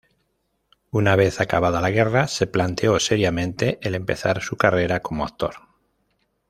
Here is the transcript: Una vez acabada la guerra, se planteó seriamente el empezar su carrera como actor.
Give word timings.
Una 0.89 1.15
vez 1.15 1.39
acabada 1.41 1.79
la 1.79 1.91
guerra, 1.91 2.27
se 2.27 2.47
planteó 2.47 2.99
seriamente 2.99 3.77
el 3.83 3.93
empezar 3.93 4.41
su 4.41 4.57
carrera 4.57 5.01
como 5.03 5.25
actor. 5.25 5.53